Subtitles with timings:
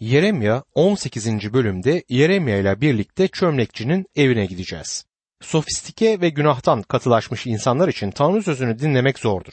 [0.00, 1.52] Yeremya 18.
[1.52, 5.04] bölümde Yeremya ile birlikte çömlekçinin evine gideceğiz.
[5.40, 9.52] Sofistike ve günahtan katılaşmış insanlar için Tanrı sözünü dinlemek zordur.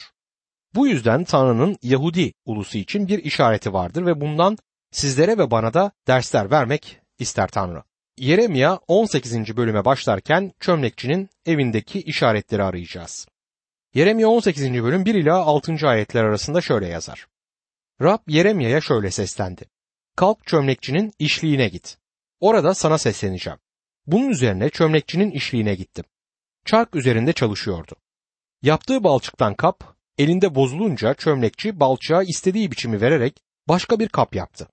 [0.74, 4.58] Bu yüzden Tanrı'nın Yahudi ulusu için bir işareti vardır ve bundan
[4.90, 7.82] sizlere ve bana da dersler vermek ister Tanrı.
[8.18, 9.56] Yeremya 18.
[9.56, 13.26] bölüme başlarken çömlekçinin evindeki işaretleri arayacağız.
[13.94, 14.82] Yeremya 18.
[14.82, 15.88] bölüm 1 ila 6.
[15.88, 17.26] ayetler arasında şöyle yazar.
[18.02, 19.75] Rab Yeremya'ya şöyle seslendi.
[20.16, 21.98] Kalk çömlekçinin işliğine git.
[22.40, 23.58] Orada sana sesleneceğim.
[24.06, 26.04] Bunun üzerine çömlekçinin işliğine gittim.
[26.64, 27.96] Çark üzerinde çalışıyordu.
[28.62, 34.68] Yaptığı balçıktan kap, elinde bozulunca çömlekçi balçığa istediği biçimi vererek başka bir kap yaptı.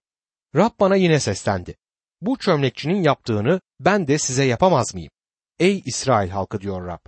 [0.55, 1.75] Rab bana yine seslendi.
[2.21, 5.11] Bu çömlekçinin yaptığını ben de size yapamaz mıyım?
[5.59, 7.05] Ey İsrail halkı diyor Rab.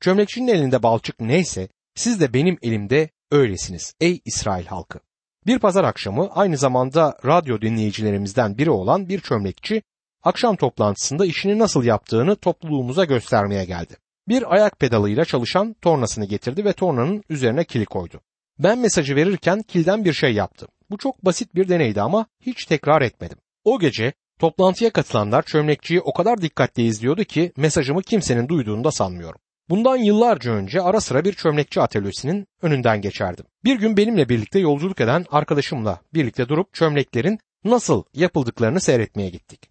[0.00, 5.00] Çömlekçinin elinde balçık neyse siz de benim elimde öylesiniz ey İsrail halkı.
[5.46, 9.82] Bir pazar akşamı aynı zamanda radyo dinleyicilerimizden biri olan bir çömlekçi
[10.22, 13.96] akşam toplantısında işini nasıl yaptığını topluluğumuza göstermeye geldi.
[14.28, 18.20] Bir ayak pedalıyla çalışan tornasını getirdi ve tornanın üzerine kili koydu.
[18.58, 20.68] Ben mesajı verirken kilden bir şey yaptım.
[20.90, 23.38] Bu çok basit bir deneydi ama hiç tekrar etmedim.
[23.64, 29.40] O gece toplantıya katılanlar çömlekçiyi o kadar dikkatli izliyordu ki mesajımı kimsenin duyduğunu da sanmıyorum.
[29.68, 33.46] Bundan yıllarca önce ara sıra bir çömlekçi atölyesinin önünden geçerdim.
[33.64, 39.70] Bir gün benimle birlikte yolculuk eden arkadaşımla birlikte durup çömleklerin nasıl yapıldıklarını seyretmeye gittik.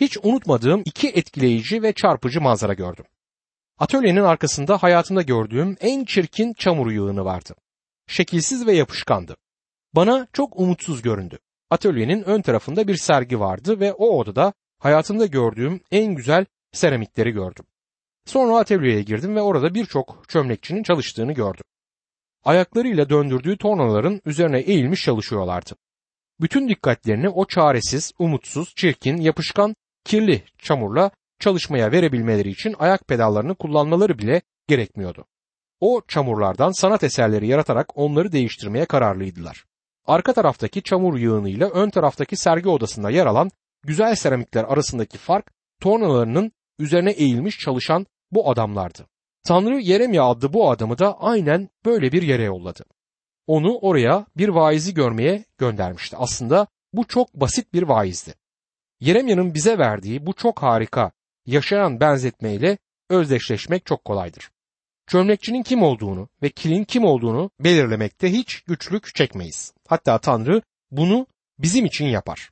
[0.00, 3.04] Hiç unutmadığım iki etkileyici ve çarpıcı manzara gördüm.
[3.78, 7.54] Atölyenin arkasında hayatımda gördüğüm en çirkin çamur yığını vardı.
[8.06, 9.36] Şekilsiz ve yapışkandı.
[9.94, 11.38] Bana çok umutsuz göründü.
[11.70, 17.64] Atölyenin ön tarafında bir sergi vardı ve o odada hayatımda gördüğüm en güzel seramikleri gördüm.
[18.26, 21.64] Sonra atölyeye girdim ve orada birçok çömlekçinin çalıştığını gördüm.
[22.44, 25.76] Ayaklarıyla döndürdüğü tornaların üzerine eğilmiş çalışıyorlardı.
[26.40, 31.10] Bütün dikkatlerini o çaresiz, umutsuz, çirkin, yapışkan, kirli çamurla
[31.40, 35.24] çalışmaya verebilmeleri için ayak pedallarını kullanmaları bile gerekmiyordu.
[35.80, 39.64] O çamurlardan sanat eserleri yaratarak onları değiştirmeye kararlıydılar.
[40.06, 43.50] Arka taraftaki çamur yığınıyla ön taraftaki sergi odasında yer alan
[43.82, 49.06] güzel seramikler arasındaki fark tornalarının üzerine eğilmiş çalışan bu adamlardı.
[49.44, 52.84] Tanrı Yeremya adlı bu adamı da aynen böyle bir yere yolladı.
[53.46, 56.16] Onu oraya bir vaizi görmeye göndermişti.
[56.16, 58.34] Aslında bu çok basit bir vaizdi.
[59.00, 61.12] Yeremya'nın bize verdiği bu çok harika
[61.46, 62.78] yaşayan benzetmeyle
[63.10, 64.50] özdeşleşmek çok kolaydır.
[65.06, 69.72] Çömlekçinin kim olduğunu ve kilin kim olduğunu belirlemekte hiç güçlük çekmeyiz.
[69.88, 71.26] Hatta Tanrı bunu
[71.58, 72.50] bizim için yapar.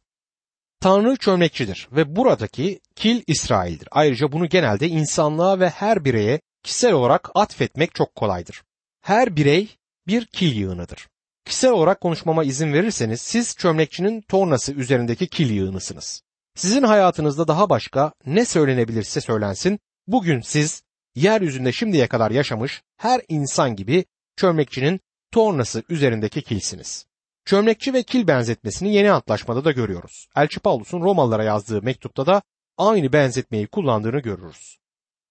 [0.84, 3.89] Tanrı çömlekçidir ve buradaki kil İsrail'dir.
[3.91, 8.62] Ayrıca bunu genelde insanlığa ve her bireye kişisel olarak atfetmek çok kolaydır.
[9.00, 11.09] Her birey bir kil yığınıdır.
[11.45, 16.22] Kişisel olarak konuşmama izin verirseniz siz çömlekçinin tornası üzerindeki kil yığınısınız.
[16.55, 20.83] Sizin hayatınızda daha başka ne söylenebilirse söylensin, bugün siz
[21.15, 24.05] yeryüzünde şimdiye kadar yaşamış her insan gibi
[24.37, 27.06] çömlekçinin tornası üzerindeki kilsiniz.
[27.47, 30.28] Çömlekçi ve kil benzetmesini yeni antlaşmada da görüyoruz.
[30.37, 32.43] Elçi Paulus'un Romalılara yazdığı mektupta da
[32.78, 34.78] aynı benzetmeyi kullandığını görürüz.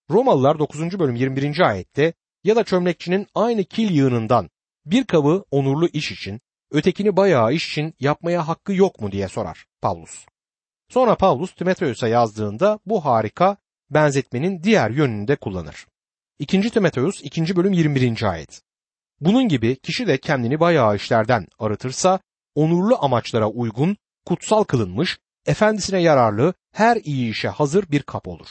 [0.09, 0.99] Romalılar 9.
[0.99, 1.59] bölüm 21.
[1.59, 2.13] ayette
[2.43, 4.49] ya da çömlekçinin aynı kil yığınından
[4.85, 6.41] bir kabı onurlu iş için,
[6.71, 10.25] ötekini bayağı iş için yapmaya hakkı yok mu diye sorar Paulus.
[10.89, 13.57] Sonra Paulus Timoteus'a yazdığında bu harika
[13.89, 15.87] benzetmenin diğer yönünü de kullanır.
[16.39, 16.61] 2.
[16.61, 17.55] Timoteus 2.
[17.55, 18.23] bölüm 21.
[18.23, 18.61] ayet.
[19.25, 22.19] Bunun gibi kişi de kendini bayağı işlerden arıtırsa
[22.55, 28.47] onurlu amaçlara uygun, kutsal kılınmış, efendisine yararlı, her iyi işe hazır bir kap olur.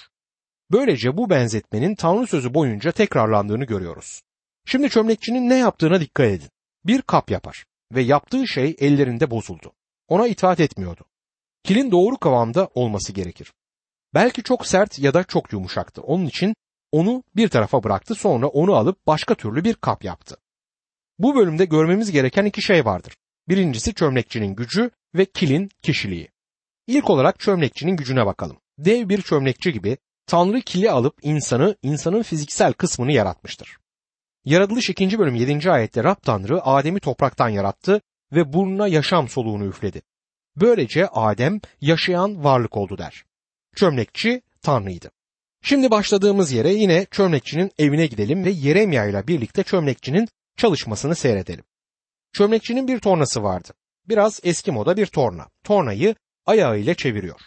[0.70, 4.22] Böylece bu benzetmenin Tanrı sözü boyunca tekrarlandığını görüyoruz.
[4.66, 6.48] Şimdi çömlekçinin ne yaptığına dikkat edin.
[6.86, 9.72] Bir kap yapar ve yaptığı şey ellerinde bozuldu.
[10.08, 11.04] Ona itaat etmiyordu.
[11.64, 13.52] Kilin doğru kıvamda olması gerekir.
[14.14, 16.02] Belki çok sert ya da çok yumuşaktı.
[16.02, 16.54] Onun için
[16.92, 20.36] onu bir tarafa bıraktı sonra onu alıp başka türlü bir kap yaptı.
[21.22, 23.16] Bu bölümde görmemiz gereken iki şey vardır.
[23.48, 26.28] Birincisi çömlekçinin gücü ve kilin kişiliği.
[26.86, 28.56] İlk olarak çömlekçinin gücüne bakalım.
[28.78, 29.96] Dev bir çömlekçi gibi
[30.26, 33.76] Tanrı kili alıp insanı, insanın fiziksel kısmını yaratmıştır.
[34.44, 35.18] Yaratılış 2.
[35.18, 35.70] bölüm 7.
[35.70, 38.00] ayette Rab Tanrı Adem'i topraktan yarattı
[38.32, 40.02] ve burnuna yaşam soluğunu üfledi.
[40.56, 43.24] Böylece Adem yaşayan varlık oldu der.
[43.76, 45.10] Çömlekçi Tanrı'ydı.
[45.64, 51.64] Şimdi başladığımız yere yine çömlekçinin evine gidelim ve Yeremya ile birlikte çömlekçinin çalışmasını seyredelim.
[52.32, 53.72] Çömlekçinin bir tornası vardı.
[54.08, 55.48] Biraz eski moda bir torna.
[55.64, 56.14] Tornayı
[56.46, 57.40] ayağıyla çeviriyor.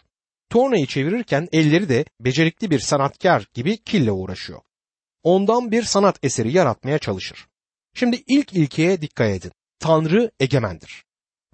[0.49, 4.61] Tornayı çevirirken elleri de becerikli bir sanatkar gibi kille uğraşıyor.
[5.23, 7.47] Ondan bir sanat eseri yaratmaya çalışır.
[7.93, 9.51] Şimdi ilk ilkeye dikkat edin.
[9.79, 11.05] Tanrı egemendir.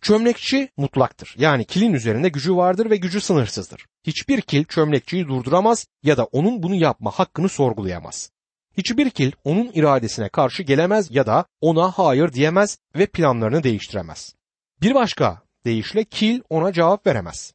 [0.01, 1.35] Çömlekçi mutlaktır.
[1.37, 3.85] Yani kilin üzerinde gücü vardır ve gücü sınırsızdır.
[4.03, 8.31] Hiçbir kil çömlekçiyi durduramaz ya da onun bunu yapma hakkını sorgulayamaz.
[8.77, 14.35] Hiçbir kil onun iradesine karşı gelemez ya da ona hayır diyemez ve planlarını değiştiremez.
[14.81, 17.53] Bir başka deyişle kil ona cevap veremez.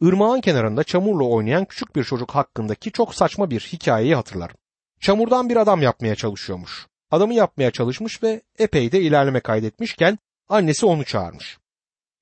[0.00, 4.56] Irmağın kenarında çamurla oynayan küçük bir çocuk hakkındaki çok saçma bir hikayeyi hatırlarım.
[5.00, 6.86] Çamurdan bir adam yapmaya çalışıyormuş.
[7.10, 10.18] Adamı yapmaya çalışmış ve epey de ilerleme kaydetmişken
[10.48, 11.58] annesi onu çağırmış.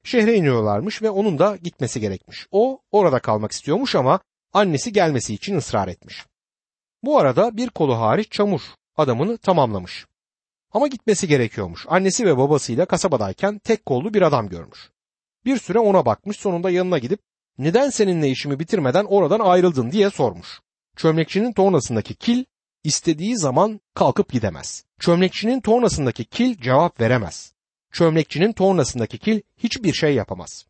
[0.05, 2.47] Şehre iniyorlarmış ve onun da gitmesi gerekmiş.
[2.51, 4.21] O orada kalmak istiyormuş ama
[4.53, 6.27] annesi gelmesi için ısrar etmiş.
[7.03, 8.61] Bu arada bir kolu hariç çamur
[8.97, 10.07] adamını tamamlamış.
[10.73, 11.87] Ama gitmesi gerekiyormuş.
[11.89, 14.91] Annesi ve babasıyla kasabadayken tek kollu bir adam görmüş.
[15.45, 17.21] Bir süre ona bakmış sonunda yanına gidip
[17.59, 20.61] neden seninle işimi bitirmeden oradan ayrıldın diye sormuş.
[20.97, 22.45] Çömlekçinin tornasındaki kil
[22.85, 24.85] istediği zaman kalkıp gidemez.
[25.01, 27.53] Çömlekçinin tornasındaki kil cevap veremez.
[27.93, 30.67] Çömlekçinin tornasındaki kil hiçbir şey yapamaz.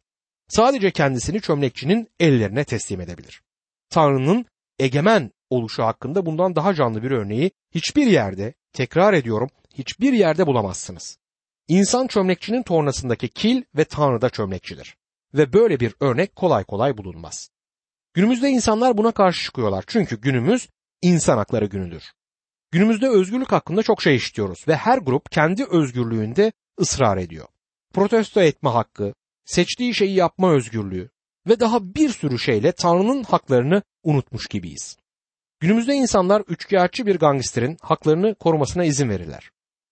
[0.49, 3.43] Sadece kendisini çömlekçinin ellerine teslim edebilir.
[3.91, 4.47] Tanrı'nın
[4.79, 11.19] egemen oluşu hakkında bundan daha canlı bir örneği hiçbir yerde, tekrar ediyorum, hiçbir yerde bulamazsınız.
[11.69, 14.97] İnsan çömlekçinin tornasındaki kil ve Tanrı da çömlekçidir.
[15.35, 17.51] Ve böyle bir örnek kolay kolay bulunmaz.
[18.15, 19.85] Günümüzde insanlar buna karşı çıkıyorlar.
[19.87, 20.69] Çünkü günümüz
[21.03, 22.03] insan hakları günüdür.
[22.71, 27.49] Günümüzde özgürlük hakkında çok şey işitiyoruz ve her grup kendi özgürlüğünde ısrar ediyor.
[27.95, 31.11] Protesto etme hakkı, seçtiği şeyi yapma özgürlüğü
[31.47, 34.97] ve daha bir sürü şeyle Tanrı'nın haklarını unutmuş gibiyiz.
[35.61, 39.51] Günümüzde insanlar üçkağıtçı bir gangsterin haklarını korumasına izin verirler.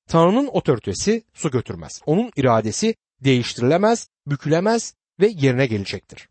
[0.08, 2.02] Tanrı'nın otoritesi su götürmez.
[2.06, 6.28] Onun iradesi değiştirilemez, bükülemez ve yerine gelecektir.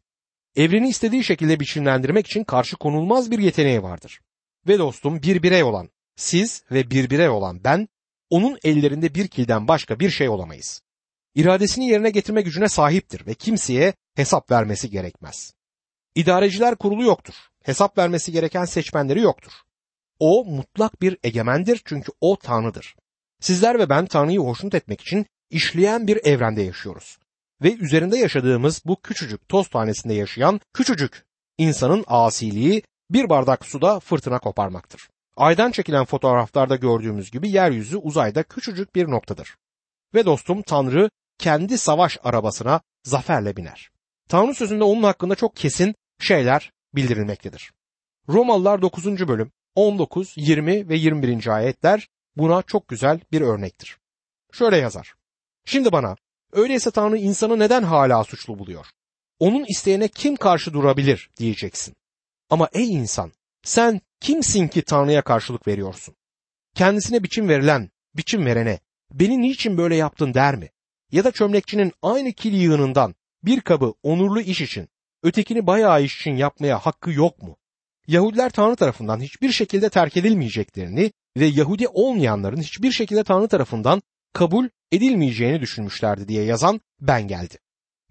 [0.56, 4.22] Evreni istediği şekilde biçimlendirmek için karşı konulmaz bir yeteneği vardır.
[4.68, 7.88] Ve dostum bir birey olan siz ve bir birey olan ben
[8.30, 10.82] onun ellerinde bir kilden başka bir şey olamayız.
[11.36, 15.54] İradesini yerine getirme gücüne sahiptir ve kimseye hesap vermesi gerekmez.
[16.16, 17.36] İdareciler kurulu yoktur.
[17.66, 19.52] Hesap vermesi gereken seçmenleri yoktur.
[20.20, 22.96] O mutlak bir egemendir çünkü o Tanrı'dır.
[23.42, 27.18] Sizler ve ben Tanrı'yı hoşnut etmek için işleyen bir evrende yaşıyoruz.
[27.62, 31.26] Ve üzerinde yaşadığımız bu küçücük toz tanesinde yaşayan küçücük
[31.58, 35.10] insanın asiliği bir bardak suda fırtına koparmaktır.
[35.38, 39.56] Aydan çekilen fotoğraflarda gördüğümüz gibi yeryüzü uzayda küçücük bir noktadır.
[40.14, 43.90] Ve dostum Tanrı kendi savaş arabasına zaferle biner.
[44.30, 47.72] Tanrı sözünde onun hakkında çok kesin şeyler bildirilmektedir.
[48.30, 49.28] Romalılar 9.
[49.28, 51.48] bölüm 19, 20 ve 21.
[51.48, 53.98] ayetler buna çok güzel bir örnektir.
[54.52, 55.14] Şöyle yazar.
[55.66, 56.16] Şimdi bana
[56.52, 58.86] öyleyse Tanrı insanı neden hala suçlu buluyor?
[59.40, 61.96] Onun isteğine kim karşı durabilir diyeceksin.
[62.50, 63.32] Ama ey insan
[63.64, 66.16] sen kimsin ki Tanrı'ya karşılık veriyorsun?
[66.76, 68.80] Kendisine biçim verilen, biçim verene
[69.14, 70.70] beni niçin böyle yaptın der mi?
[71.12, 74.90] Ya da çömlekçinin aynı kil yığınından bir kabı onurlu iş için,
[75.26, 77.58] ötekini bayağı iş için yapmaya hakkı yok mu?
[78.08, 84.02] Yahudiler Tanrı tarafından hiçbir şekilde terk edilmeyeceklerini ve Yahudi olmayanların hiçbir şekilde Tanrı tarafından
[84.34, 87.58] kabul edilmeyeceğini düşünmüşlerdi diye yazan ben geldi.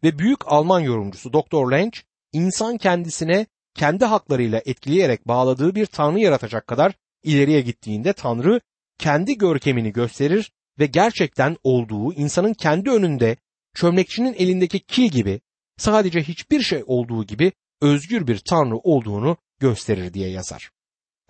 [0.04, 1.70] Ve büyük Alman yorumcusu Dr.
[1.70, 1.98] Lench,
[2.32, 8.60] insan kendisine kendi haklarıyla etkileyerek bağladığı bir tanrı yaratacak kadar ileriye gittiğinde tanrı
[8.98, 13.36] kendi görkemini gösterir ve gerçekten olduğu insanın kendi önünde
[13.74, 15.40] çömlekçinin elindeki kil gibi
[15.76, 20.70] sadece hiçbir şey olduğu gibi özgür bir tanrı olduğunu gösterir diye yazar.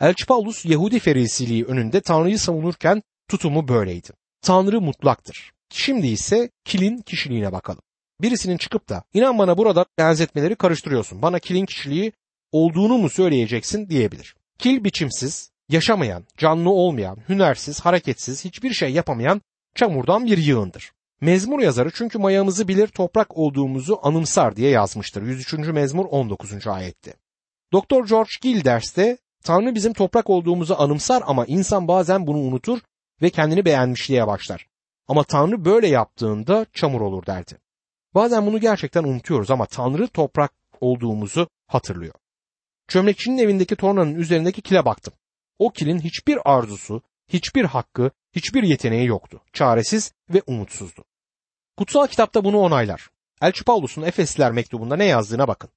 [0.01, 4.09] Elçi Paulus Yahudi ferisiliği önünde Tanrı'yı savunurken tutumu böyleydi.
[4.43, 5.53] Tanrı mutlaktır.
[5.73, 7.83] Şimdi ise kilin kişiliğine bakalım.
[8.21, 11.23] Birisinin çıkıp da inan bana burada benzetmeleri karıştırıyorsun.
[11.23, 12.13] Bana kilin kişiliği
[12.53, 14.37] olduğunu mu söyleyeceksin diyebilir.
[14.59, 19.43] Kil biçimsiz, yaşamayan, canlı olmayan, hünersiz, hareketsiz, hiçbir şey yapamayan
[19.75, 20.93] çamurdan bir yığındır.
[21.21, 25.23] Mezmur yazarı çünkü mayamızı bilir toprak olduğumuzu anımsar diye yazmıştır.
[25.23, 25.53] 103.
[25.53, 26.67] mezmur 19.
[26.67, 27.15] ayette.
[27.73, 32.79] Doktor George Gill derste Tanrı bizim toprak olduğumuzu anımsar ama insan bazen bunu unutur
[33.23, 34.67] ve kendini beğenmişliğe başlar.
[35.09, 37.59] Ama Tanrı böyle yaptığında çamur olur derdi.
[38.15, 42.15] Bazen bunu gerçekten unutuyoruz ama Tanrı toprak olduğumuzu hatırlıyor.
[42.89, 45.15] Çömlekçinin evindeki tornanın üzerindeki kile baktım.
[45.59, 49.41] O kilin hiçbir arzusu, hiçbir hakkı, hiçbir yeteneği yoktu.
[49.53, 51.05] Çaresiz ve umutsuzdu.
[51.77, 53.09] Kutsal kitapta bunu onaylar.
[53.43, 55.71] Elçi Paulus'un Efesliler mektubunda ne yazdığına bakın.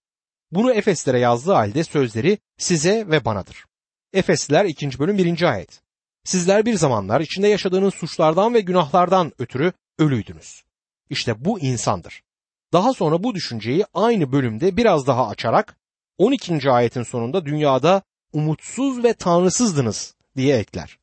[0.52, 3.66] Bunu Efeslere yazdığı halde sözleri size ve banadır.
[4.14, 5.00] Efesliler 2.
[5.00, 5.42] bölüm 1.
[5.42, 5.82] ayet.
[6.24, 10.64] Sizler bir zamanlar içinde yaşadığınız suçlardan ve günahlardan ötürü ölüydünüz.
[11.10, 12.24] İşte bu insandır.
[12.74, 15.78] Daha sonra bu düşünceyi aynı bölümde biraz daha açarak
[16.18, 16.72] 12.
[16.72, 18.02] ayetin sonunda dünyada
[18.34, 21.00] umutsuz ve tanrısızdınız diye ekler.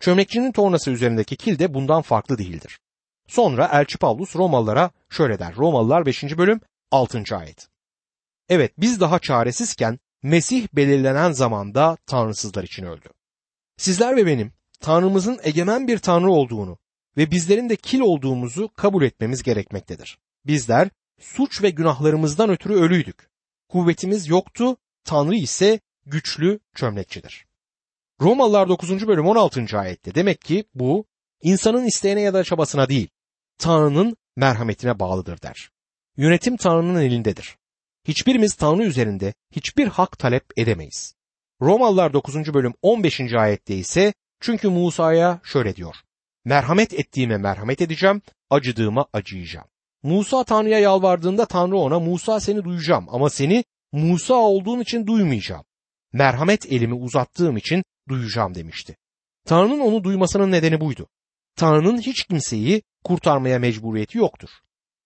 [0.00, 2.80] Çömlekçinin tornası üzerindeki kil de bundan farklı değildir.
[3.26, 5.56] Sonra Elçi Pavlus Romalılara şöyle der.
[5.56, 6.38] Romalılar 5.
[6.38, 7.22] bölüm 6.
[7.36, 7.68] ayet.
[8.48, 13.08] Evet biz daha çaresizken Mesih belirlenen zamanda tanrısızlar için öldü.
[13.76, 16.78] Sizler ve benim Tanrımızın egemen bir Tanrı olduğunu
[17.16, 20.18] ve bizlerin de kil olduğumuzu kabul etmemiz gerekmektedir.
[20.46, 20.88] Bizler
[21.20, 23.28] suç ve günahlarımızdan ötürü ölüydük.
[23.68, 27.47] Kuvvetimiz yoktu, Tanrı ise güçlü çömlekçidir.
[28.20, 29.08] Romalılar 9.
[29.08, 29.78] bölüm 16.
[29.78, 31.06] ayette demek ki bu
[31.42, 33.08] insanın isteğine ya da çabasına değil,
[33.58, 35.70] Tanrı'nın merhametine bağlıdır der.
[36.16, 37.56] Yönetim Tanrı'nın elindedir.
[38.08, 41.14] Hiçbirimiz Tanrı üzerinde hiçbir hak talep edemeyiz.
[41.60, 42.54] Romalılar 9.
[42.54, 43.20] bölüm 15.
[43.20, 45.96] ayette ise çünkü Musa'ya şöyle diyor.
[46.44, 49.66] Merhamet ettiğime merhamet edeceğim, acıdığıma acıyacağım.
[50.02, 55.64] Musa Tanrı'ya yalvardığında Tanrı ona Musa seni duyacağım ama seni Musa olduğun için duymayacağım.
[56.12, 58.96] Merhamet elimi uzattığım için duyacağım demişti.
[59.46, 61.08] Tanrı'nın onu duymasının nedeni buydu.
[61.56, 64.48] Tanrı'nın hiç kimseyi kurtarmaya mecburiyeti yoktur.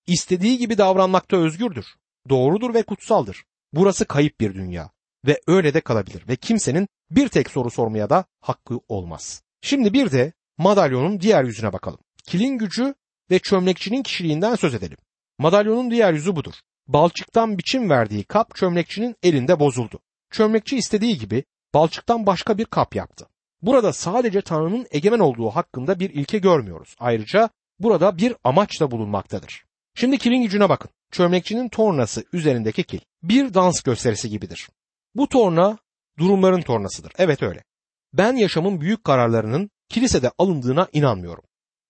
[0.06, 1.86] İstediği gibi davranmakta özgürdür.
[2.28, 3.44] Doğrudur ve kutsaldır.
[3.72, 4.90] Burası kayıp bir dünya
[5.26, 9.42] ve öyle de kalabilir ve kimsenin bir tek soru sormaya da hakkı olmaz.
[9.60, 12.00] Şimdi bir de madalyonun diğer yüzüne bakalım.
[12.26, 12.94] Kilin gücü
[13.30, 14.96] ve çömlekçinin kişiliğinden söz edelim.
[15.38, 16.54] Madalyonun diğer yüzü budur.
[16.86, 20.00] Balçıktan biçim verdiği kap çömlekçinin elinde bozuldu.
[20.32, 23.26] Çömlekçi istediği gibi balçıktan başka bir kap yaptı.
[23.62, 26.94] Burada sadece Tanrı'nın egemen olduğu hakkında bir ilke görmüyoruz.
[26.98, 29.64] Ayrıca burada bir amaç da bulunmaktadır.
[29.94, 30.90] Şimdi kilin gücüne bakın.
[31.10, 33.00] Çömlekçinin tornası üzerindeki kil.
[33.22, 34.68] Bir dans gösterisi gibidir.
[35.14, 35.78] Bu torna
[36.18, 37.12] durumların tornasıdır.
[37.18, 37.64] Evet öyle.
[38.12, 41.44] Ben yaşamın büyük kararlarının kilisede alındığına inanmıyorum.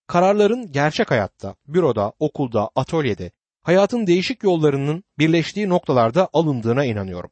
[0.07, 3.31] Kararların gerçek hayatta, büroda, okulda, atölyede,
[3.61, 7.29] hayatın değişik yollarının birleştiği noktalarda alındığına inanıyorum.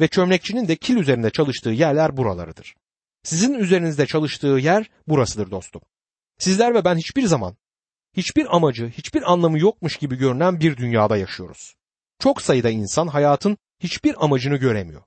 [0.00, 2.74] Ve çömlekçinin de kil üzerinde çalıştığı yerler buralarıdır.
[3.22, 5.82] Sizin üzerinizde çalıştığı yer burasıdır dostum.
[6.38, 7.56] Sizler ve ben hiçbir zaman,
[8.16, 11.74] hiçbir amacı, hiçbir anlamı yokmuş gibi görünen bir dünyada yaşıyoruz.
[12.18, 15.02] Çok sayıda insan hayatın hiçbir amacını göremiyor.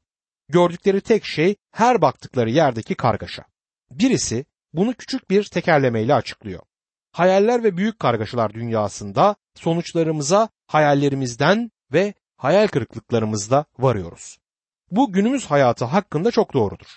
[0.50, 3.45] Gördükleri tek şey her baktıkları yerdeki kargaşa.
[3.91, 6.62] Birisi bunu küçük bir tekerlemeyle açıklıyor.
[7.12, 14.38] Hayaller ve büyük kargaşalar dünyasında sonuçlarımıza hayallerimizden ve hayal kırıklıklarımızda varıyoruz.
[14.91, 16.88] Bu günümüz hayatı hakkında çok doğrudur.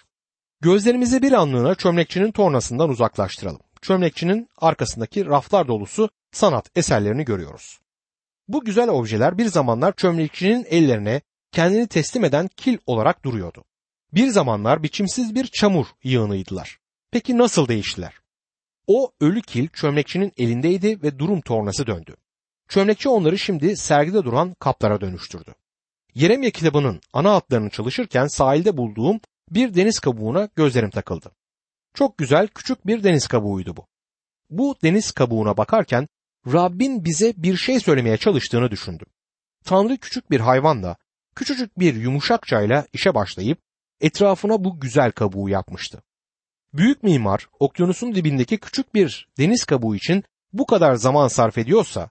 [0.61, 3.61] Gözlerimizi bir anlığına çömlekçinin tornasından uzaklaştıralım.
[3.83, 7.79] Çömlekçinin arkasındaki raflar dolusu sanat eserlerini görüyoruz.
[8.49, 11.21] Bu güzel objeler bir zamanlar çömlekçinin ellerine
[11.53, 13.65] kendini teslim eden kil olarak duruyordu.
[14.15, 16.79] Bir zamanlar biçimsiz bir çamur yığınıydılar.
[17.11, 18.15] Peki nasıl değiştiler?
[18.87, 22.17] O ölü kil çömlekçinin elindeydi ve durum tornası döndü.
[22.69, 25.55] Çömlekçi onları şimdi sergide duran kaplara dönüştürdü.
[26.15, 31.31] Yeremye kitabının ana hatlarını çalışırken sahilde bulduğum bir deniz kabuğuna gözlerim takıldı.
[31.95, 33.87] Çok güzel küçük bir deniz kabuğuydu bu.
[34.51, 36.09] Bu deniz kabuğuna bakarken
[36.47, 39.07] Rabbin bize bir şey söylemeye çalıştığını düşündüm.
[39.65, 40.97] Tanrı küçük bir hayvanla,
[41.37, 43.59] küçücük bir yumuşakçayla işe başlayıp
[44.01, 46.03] etrafına bu güzel kabuğu yapmıştı.
[46.73, 52.11] Büyük mimar okyanusun dibindeki küçük bir deniz kabuğu için bu kadar zaman sarf ediyorsa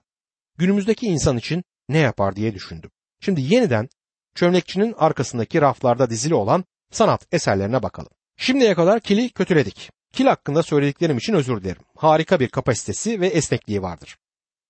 [0.58, 2.90] günümüzdeki insan için ne yapar diye düşündüm.
[3.24, 3.88] Şimdi yeniden
[4.34, 8.10] çömlekçinin arkasındaki raflarda dizili olan sanat eserlerine bakalım.
[8.36, 9.90] Şimdiye kadar kili kötüledik.
[10.12, 11.82] Kil hakkında söylediklerim için özür dilerim.
[11.96, 14.18] Harika bir kapasitesi ve esnekliği vardır.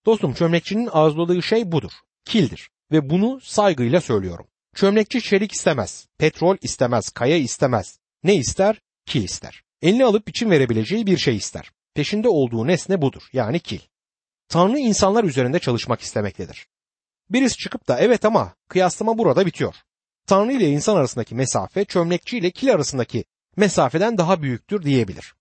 [0.07, 1.91] Dostum çömlekçinin arzuladığı şey budur.
[2.25, 4.47] Kildir ve bunu saygıyla söylüyorum.
[4.75, 7.99] Çömlekçi çelik istemez, petrol istemez, kaya istemez.
[8.25, 8.81] Ne ister?
[9.07, 9.63] Kil ister.
[9.83, 11.71] Eline alıp biçim verebileceği bir şey ister.
[11.95, 13.81] Peşinde olduğu nesne budur yani kil.
[14.49, 16.67] Tanrı insanlar üzerinde çalışmak istemektedir.
[17.35, 19.75] Birisi çıkıp da evet ama kıyaslama burada bitiyor.
[20.27, 23.25] Tanrı ile insan arasındaki mesafe çömlekçi ile kil arasındaki
[23.57, 25.35] mesafeden daha büyüktür diyebilir.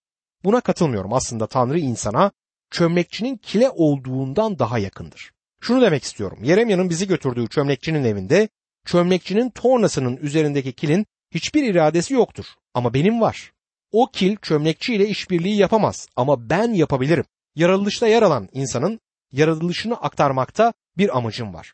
[0.44, 1.14] Buna katılmıyorum.
[1.14, 2.32] Aslında Tanrı insana
[2.72, 5.32] çömlekçinin kile olduğundan daha yakındır.
[5.62, 6.44] Şunu demek istiyorum.
[6.44, 8.50] Yeremya'nın bizi götürdüğü çömlekçinin evinde
[8.86, 13.52] çömlekçinin tornasının üzerindeki kilin hiçbir iradesi yoktur ama benim var.
[13.92, 17.26] O kil çömlekçi ile işbirliği yapamaz ama ben yapabilirim.
[17.56, 19.00] Yaratılışta yer alan insanın
[19.32, 21.74] yaratılışını aktarmakta bir amacım var.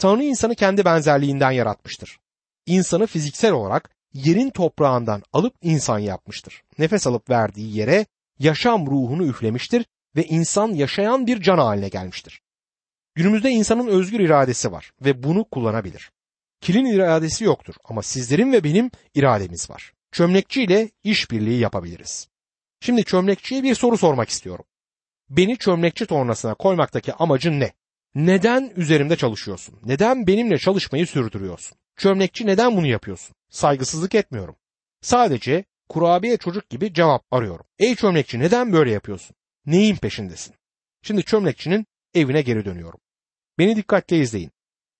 [0.00, 2.18] Tanrı insanı kendi benzerliğinden yaratmıştır.
[2.66, 6.62] İnsanı fiziksel olarak yerin toprağından alıp insan yapmıştır.
[6.78, 8.06] Nefes alıp verdiği yere
[8.38, 12.42] yaşam ruhunu üflemiştir ve insan yaşayan bir can haline gelmiştir.
[13.14, 16.10] Günümüzde insanın özgür iradesi var ve bunu kullanabilir.
[16.60, 19.92] Kilin iradesi yoktur ama sizlerin ve benim irademiz var.
[20.12, 22.28] Çömlekçi ile işbirliği yapabiliriz.
[22.80, 24.64] Şimdi çömlekçiye bir soru sormak istiyorum.
[25.30, 27.72] Beni çömlekçi tornasına koymaktaki amacın ne?
[28.14, 29.78] Neden üzerimde çalışıyorsun?
[29.84, 31.78] Neden benimle çalışmayı sürdürüyorsun?
[31.96, 33.34] Çömlekçi neden bunu yapıyorsun?
[33.50, 34.56] Saygısızlık etmiyorum.
[35.00, 37.66] Sadece kurabiye çocuk gibi cevap arıyorum.
[37.78, 39.36] Ey çömlekçi neden böyle yapıyorsun?
[39.66, 40.54] Neyin peşindesin?
[41.02, 43.00] Şimdi çömlekçinin evine geri dönüyorum.
[43.58, 44.50] Beni dikkatle izleyin.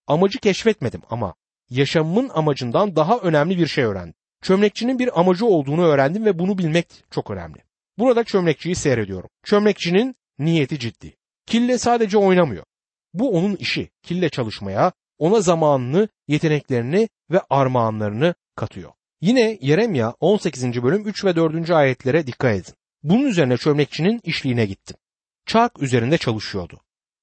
[0.07, 1.35] Amacı keşfetmedim ama
[1.71, 4.15] yaşamımın amacından daha önemli bir şey öğrendim.
[4.43, 7.59] Çömlekçinin bir amacı olduğunu öğrendim ve bunu bilmek çok önemli.
[7.99, 9.31] Burada çömlekçiyi seyrediyorum.
[9.45, 11.17] Çömlekçinin niyeti ciddi.
[11.47, 12.65] Kille sadece oynamıyor.
[13.15, 13.91] Bu onun işi.
[14.03, 18.93] Kille çalışmaya, ona zamanını, yeteneklerini ve armağanlarını katıyor.
[19.21, 20.83] Yine Yeremya 18.
[20.83, 21.71] bölüm 3 ve 4.
[21.71, 22.75] ayetlere dikkat edin.
[23.03, 24.97] Bunun üzerine çömlekçinin işliğine gittim.
[25.47, 26.81] Çark üzerinde çalışıyordu.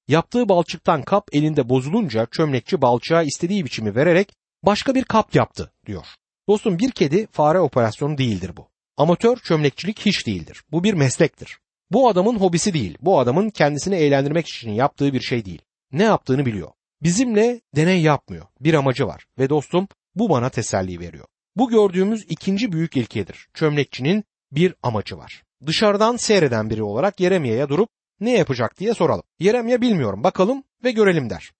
[0.08, 6.06] Yaptığı balçıktan kap elinde bozulunca çömlekçi balçığa istediği biçimi vererek başka bir kap yaptı diyor.
[6.48, 8.68] Dostum bir kedi fare operasyonu değildir bu.
[8.96, 10.62] Amatör çömlekçilik hiç değildir.
[10.72, 11.58] Bu bir meslektir.
[11.90, 12.98] Bu adamın hobisi değil.
[13.00, 15.62] Bu adamın kendisini eğlendirmek için yaptığı bir şey değil.
[15.92, 16.70] Ne yaptığını biliyor.
[17.02, 18.46] Bizimle deney yapmıyor.
[18.60, 21.26] Bir amacı var ve dostum bu bana teselli veriyor.
[21.56, 23.48] Bu gördüğümüz ikinci büyük ilkedir.
[23.54, 25.42] Çömlekçinin bir amacı var.
[25.66, 27.88] Dışarıdan seyreden biri olarak Yeremya'ya durup
[28.20, 29.22] ne yapacak diye soralım.
[29.38, 31.52] Yeremya bilmiyorum bakalım ve görelim der.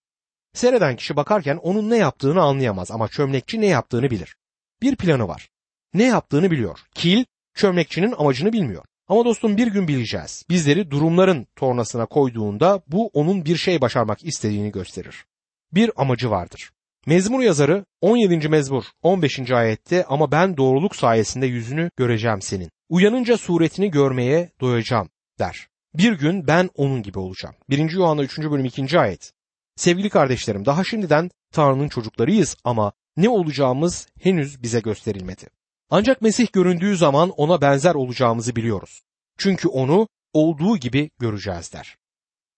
[0.53, 4.37] Seyreden kişi bakarken onun ne yaptığını anlayamaz ama çömlekçi ne yaptığını bilir.
[4.83, 5.49] Bir planı var.
[5.95, 6.79] Ne yaptığını biliyor.
[6.95, 8.85] Kil çömlekçinin amacını bilmiyor.
[9.09, 10.45] Ama dostum bir gün bileceğiz.
[10.50, 15.25] Bizleri durumların tornasına koyduğunda bu onun bir şey başarmak istediğini gösterir.
[15.73, 16.71] Bir amacı vardır.
[17.07, 18.49] Mezmur yazarı 17.
[18.49, 19.50] mezmur 15.
[19.50, 22.71] ayette ama ben doğruluk sayesinde yüzünü göreceğim senin.
[22.88, 25.69] Uyanınca suretini görmeye doyacağım der.
[25.95, 27.55] Bir gün ben onun gibi olacağım.
[27.71, 27.91] 1.
[27.91, 28.38] Yuhanna 3.
[28.38, 29.00] bölüm 2.
[29.00, 29.33] ayet.
[29.77, 35.47] Sevgili kardeşlerim daha şimdiden Tanrı'nın çocuklarıyız ama ne olacağımız henüz bize gösterilmedi.
[35.90, 39.02] Ancak Mesih göründüğü zaman ona benzer olacağımızı biliyoruz.
[39.38, 41.97] Çünkü onu olduğu gibi göreceğiz der.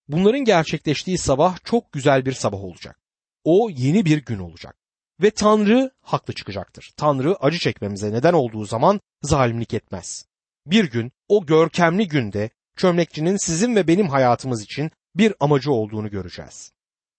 [0.07, 2.99] Bunların gerçekleştiği sabah çok güzel bir sabah olacak.
[3.43, 4.75] O yeni bir gün olacak.
[5.21, 6.93] Ve Tanrı haklı çıkacaktır.
[6.97, 10.25] Tanrı acı çekmemize neden olduğu zaman zalimlik etmez.
[10.65, 16.71] Bir gün o görkemli günde çömlekçinin sizin ve benim hayatımız için bir amacı olduğunu göreceğiz.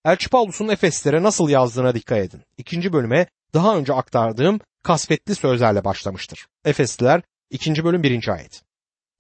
[0.04, 2.42] Elçi Paulus'un Efeslere nasıl yazdığına dikkat edin.
[2.58, 6.46] İkinci bölüme daha önce aktardığım kasvetli sözlerle başlamıştır.
[6.64, 7.84] Efesliler 2.
[7.84, 8.28] bölüm 1.
[8.28, 8.62] ayet.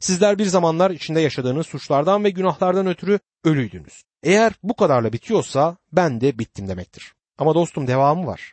[0.00, 4.02] Sizler bir zamanlar içinde yaşadığınız suçlardan ve günahlardan ötürü ölüydünüz.
[4.22, 7.14] Eğer bu kadarla bitiyorsa ben de bittim demektir.
[7.38, 8.52] Ama dostum devamı var.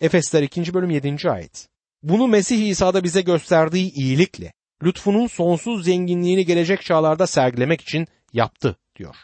[0.00, 0.74] Efesler 2.
[0.74, 1.30] bölüm 7.
[1.30, 1.68] ayet.
[2.02, 4.52] Bunu Mesih İsa'da bize gösterdiği iyilikle,
[4.82, 9.16] lütfunun sonsuz zenginliğini gelecek çağlarda sergilemek için yaptı diyor.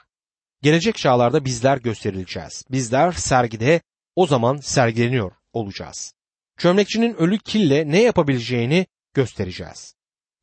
[0.63, 2.65] Gelecek çağlarda bizler gösterileceğiz.
[2.71, 3.81] Bizler sergide
[4.17, 6.15] o zaman sergileniyor olacağız.
[6.61, 9.95] Çömlekçinin ölü kille ne yapabileceğini göstereceğiz.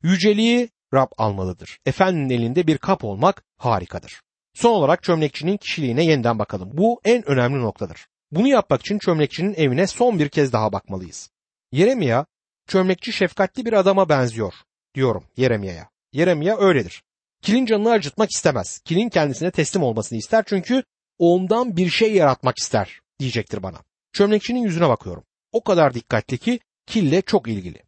[0.02, 1.78] Yüceliği Rab almalıdır.
[1.86, 4.22] Efendinin elinde bir kap olmak harikadır.
[4.54, 6.70] Son olarak çömlekçinin kişiliğine yeniden bakalım.
[6.72, 8.06] Bu en önemli noktadır.
[8.30, 11.30] Bunu yapmak için çömlekçinin evine son bir kez daha bakmalıyız.
[11.72, 12.26] Yeremia,
[12.66, 14.54] çömlekçi şefkatli bir adama benziyor
[14.94, 15.88] diyorum Yeremia'ya.
[16.12, 17.02] Yeremia öyledir.
[17.42, 18.78] Kilin canını acıtmak istemez.
[18.78, 20.82] Kilin kendisine teslim olmasını ister çünkü
[21.18, 23.78] ondan bir şey yaratmak ister diyecektir bana.
[24.12, 25.24] Çömlekçinin yüzüne bakıyorum.
[25.52, 27.82] O kadar dikkatli ki kille çok ilgili.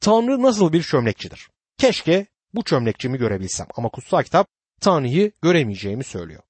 [0.00, 1.48] Tanrı nasıl bir çömlekçidir?
[1.78, 4.48] Keşke bu çömlekçimi görebilsem ama kutsal kitap
[4.80, 6.42] Tanrı'yı göremeyeceğimi söylüyor.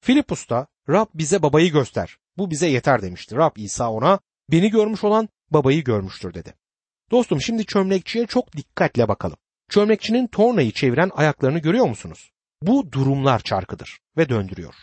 [0.00, 2.16] Filipus'ta Rab bize babayı göster.
[2.36, 3.36] Bu bize yeter demişti.
[3.36, 6.54] Rab İsa ona beni görmüş olan babayı görmüştür dedi.
[7.10, 9.36] Dostum şimdi çömlekçiye çok dikkatle bakalım.
[9.68, 12.30] Çömlekçinin tornayı çeviren ayaklarını görüyor musunuz?
[12.62, 14.74] Bu durumlar çarkıdır ve döndürüyor.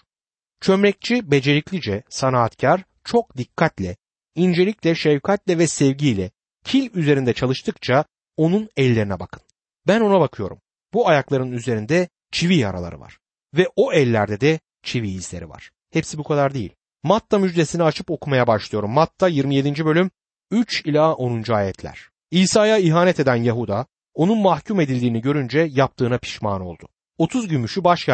[0.62, 3.96] Çömlekçi beceriklice, sanaatkar, çok dikkatle,
[4.36, 6.32] incelikle, şefkatle ve sevgiyle
[6.64, 8.06] kil üzerinde çalıştıkça
[8.38, 9.42] onun ellerine bakın.
[9.88, 10.62] Ben ona bakıyorum.
[10.94, 13.18] Bu ayakların üzerinde çivi yaraları var.
[13.58, 15.72] Ve o ellerde de çivi izleri var.
[15.94, 16.76] Hepsi bu kadar değil.
[17.04, 18.92] Matta müjdesini açıp okumaya başlıyorum.
[18.92, 19.86] Matta 27.
[19.86, 20.12] bölüm
[20.52, 21.44] 3 ila 10.
[21.54, 22.10] ayetler.
[22.32, 26.88] İsa'ya ihanet eden Yahuda onun mahkum edildiğini görünce yaptığına pişman oldu.
[27.18, 28.10] 30 gümüşü baş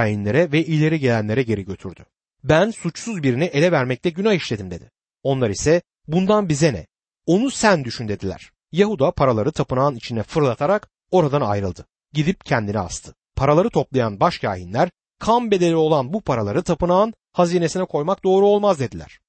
[0.51, 2.05] ve ileri gelenlere geri götürdü.
[2.43, 4.91] Ben suçsuz birini ele vermekte günah işledim dedi.
[5.23, 6.87] Onlar ise bundan bize ne?
[7.25, 8.51] Onu sen düşün dediler.
[8.71, 11.85] Yahuda paraları tapınağın içine fırlatarak oradan ayrıldı.
[12.13, 13.13] Gidip kendini astı.
[13.35, 14.89] Paraları toplayan başkahinler
[15.19, 19.19] kan bedeli olan bu paraları tapınağın hazinesine koymak doğru olmaz dediler.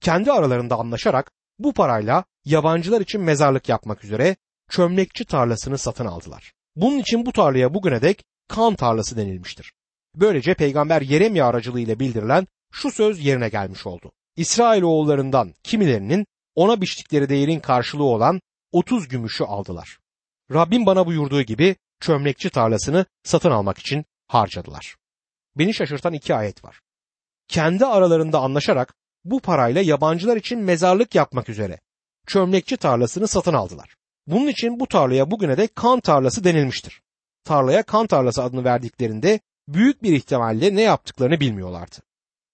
[0.00, 4.36] Kendi aralarında anlaşarak bu parayla yabancılar için mezarlık yapmak üzere
[4.70, 6.52] çömlekçi tarlasını satın aldılar.
[6.76, 9.72] Bunun için bu tarlaya bugüne dek kan tarlası denilmiştir.
[10.16, 14.12] Böylece peygamber Yeremya aracılığıyla bildirilen şu söz yerine gelmiş oldu.
[14.40, 18.40] İsrail oğullarından kimilerinin ona biçtikleri değerin karşılığı olan
[18.72, 19.98] 30 gümüşü aldılar.
[20.52, 24.96] Rabbim bana buyurduğu gibi çömlekçi tarlasını satın almak için harcadılar.
[25.58, 26.80] Beni şaşırtan iki ayet var.
[27.48, 31.80] Kendi aralarında anlaşarak bu parayla yabancılar için mezarlık yapmak üzere
[32.26, 33.94] çömlekçi tarlasını satın aldılar.
[34.26, 37.02] Bunun için bu tarlaya bugüne de kan tarlası denilmiştir.
[37.44, 41.96] Tarlaya kan tarlası adını verdiklerinde büyük bir ihtimalle ne yaptıklarını bilmiyorlardı.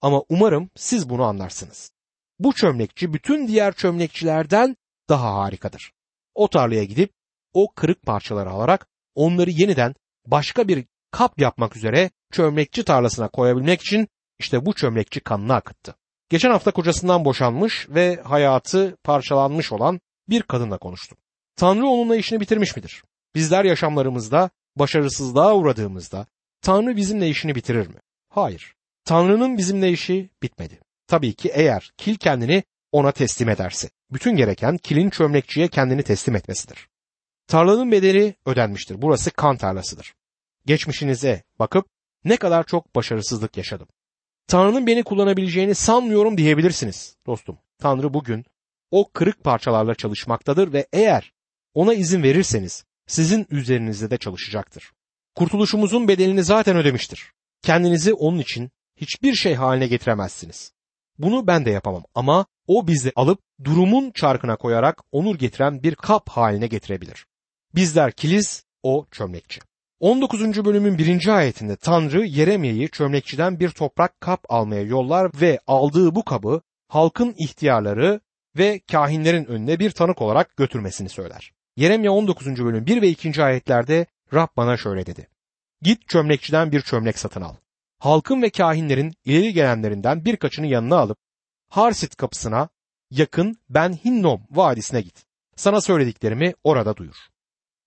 [0.06, 1.90] Ama umarım siz bunu anlarsınız.
[2.38, 4.76] Bu çömlekçi bütün diğer çömlekçilerden
[5.08, 5.92] daha harikadır.
[6.34, 7.12] O tarlaya gidip
[7.52, 9.94] o kırık parçaları alarak onları yeniden
[10.26, 15.94] başka bir kap yapmak üzere çömlekçi tarlasına koyabilmek için işte bu çömlekçi kanını akıttı.
[16.28, 21.18] Geçen hafta kocasından boşanmış ve hayatı parçalanmış olan bir kadınla konuştum.
[21.56, 23.02] Tanrı onunla işini bitirmiş midir?
[23.34, 26.26] Bizler yaşamlarımızda başarısızlığa uğradığımızda
[26.60, 28.00] Tanrı bizimle işini bitirir mi?
[28.28, 28.75] Hayır.
[29.06, 30.80] Tanrı'nın bizimle işi bitmedi.
[31.06, 33.90] Tabii ki eğer kil kendini ona teslim ederse.
[34.12, 36.88] Bütün gereken kilin çömlekçiye kendini teslim etmesidir.
[37.46, 39.02] Tarlanın bedeli ödenmiştir.
[39.02, 40.14] Burası kan tarlasıdır.
[40.66, 41.86] Geçmişinize bakıp
[42.24, 43.88] ne kadar çok başarısızlık yaşadım.
[44.46, 47.58] Tanrı'nın beni kullanabileceğini sanmıyorum diyebilirsiniz dostum.
[47.78, 48.44] Tanrı bugün
[48.90, 51.32] o kırık parçalarla çalışmaktadır ve eğer
[51.74, 54.92] ona izin verirseniz sizin üzerinizde de çalışacaktır.
[55.34, 57.32] Kurtuluşumuzun bedelini zaten ödemiştir.
[57.62, 60.72] Kendinizi onun için hiçbir şey haline getiremezsiniz.
[61.18, 66.28] Bunu ben de yapamam ama o bizi alıp durumun çarkına koyarak onur getiren bir kap
[66.28, 67.26] haline getirebilir.
[67.74, 69.60] Bizler kiliz, o çömlekçi.
[70.00, 70.64] 19.
[70.64, 71.28] bölümün 1.
[71.28, 78.20] ayetinde Tanrı Yeremye'yi çömlekçiden bir toprak kap almaya yollar ve aldığı bu kabı halkın ihtiyarları
[78.56, 81.52] ve kahinlerin önüne bir tanık olarak götürmesini söyler.
[81.76, 82.64] Yeremye 19.
[82.64, 83.44] bölüm 1 ve 2.
[83.44, 85.28] ayetlerde Rab bana şöyle dedi.
[85.82, 87.54] Git çömlekçiden bir çömlek satın al.
[87.98, 91.18] Halkın ve kahinlerin ileri gelenlerinden birkaçını yanına alıp
[91.68, 92.68] Harsit kapısına
[93.10, 95.24] yakın Ben Hinnom vadisine git.
[95.56, 97.16] Sana söylediklerimi orada duyur.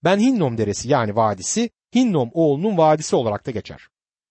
[0.04, 3.88] Ben Hinnom deresi yani vadisi Hinnom oğlunun vadisi olarak da geçer.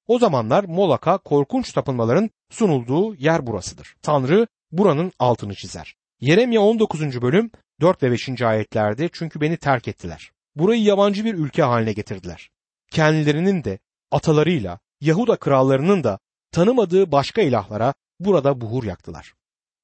[0.06, 3.96] O zamanlar Molak'a korkunç tapınmaların sunulduğu yer burasıdır.
[4.02, 5.94] Tanrı buranın altını çizer.
[6.20, 7.22] Yeremye 19.
[7.22, 8.42] bölüm 4 ve 5.
[8.42, 10.32] ayetlerde çünkü beni terk ettiler.
[10.56, 12.50] Burayı yabancı bir ülke haline getirdiler.
[12.90, 13.78] Kendilerinin de
[14.10, 16.18] atalarıyla Yahuda krallarının da
[16.52, 19.34] tanımadığı başka ilahlara burada buhur yaktılar.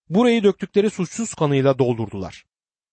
[0.09, 2.45] Burayı döktükleri suçsuz kanıyla doldurdular.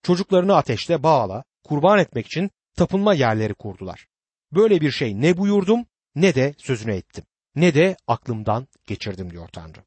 [0.04, 4.08] Çocuklarını ateşte bağla, kurban etmek için tapınma yerleri kurdular.
[4.52, 7.24] Böyle bir şey ne buyurdum ne de sözüne ettim.
[7.56, 9.80] Ne de aklımdan geçirdim diyor Tanrı.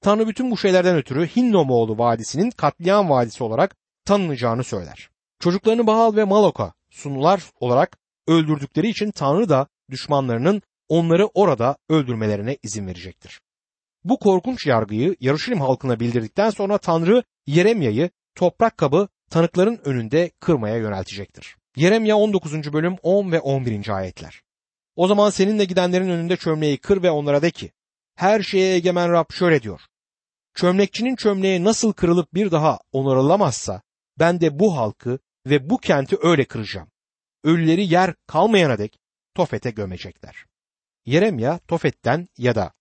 [0.00, 5.10] Tanrı bütün bu şeylerden ötürü Hinnomoğlu Vadisi'nin katliam vadisi olarak tanınacağını söyler.
[5.40, 12.86] Çocuklarını Baal ve Malok'a sunular olarak öldürdükleri için Tanrı da düşmanlarının onları orada öldürmelerine izin
[12.86, 13.40] verecektir.
[14.04, 21.56] Bu korkunç yargıyı Yarışilim halkına bildirdikten sonra Tanrı Yeremya'yı toprak kabı tanıkların önünde kırmaya yöneltecektir.
[21.76, 22.72] Yeremya 19.
[22.72, 23.88] bölüm 10 ve 11.
[23.88, 24.42] ayetler.
[24.96, 27.72] O zaman seninle gidenlerin önünde çömleği kır ve onlara de ki,
[28.14, 29.80] her şeye egemen Rab şöyle diyor.
[30.54, 33.82] Çömlekçinin çömleği nasıl kırılıp bir daha onarılamazsa,
[34.18, 36.88] ben de bu halkı ve bu kenti öyle kıracağım.
[37.44, 38.98] Ölüleri yer kalmayana dek
[39.34, 40.46] Tofet'e gömecekler.
[41.08, 42.72] Yeremya Tofet'ten ya da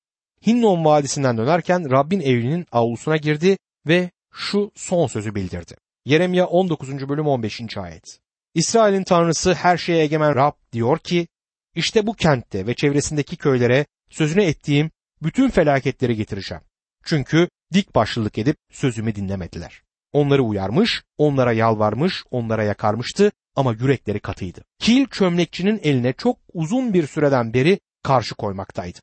[0.48, 5.76] Hinnom Vadisi'nden dönerken Rabbin evinin avlusuna girdi ve şu son sözü bildirdi.
[6.06, 7.10] Yeremya 19.
[7.10, 7.78] bölüm 15.
[7.78, 8.20] ayet.
[8.54, 11.28] İsrail'in tanrısı her şeye egemen Rab diyor ki,
[11.76, 16.64] işte bu kentte ve çevresindeki köylere sözüne ettiğim bütün felaketleri getireceğim.
[17.04, 19.82] Çünkü dik başlılık edip sözümü dinlemediler.
[20.14, 24.64] Onları uyarmış, onlara yalvarmış, onlara yakarmıştı ama yürekleri katıydı.
[24.80, 29.00] Kil çömlekçinin eline çok uzun bir süreden beri karşı koymaktaydı.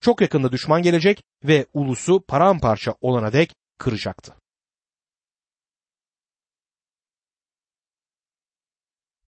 [0.00, 4.34] Çok yakında düşman gelecek ve ulusu paramparça olana dek kıracaktı.